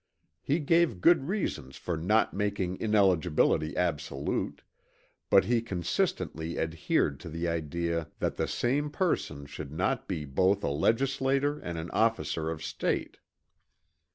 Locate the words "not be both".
9.71-10.63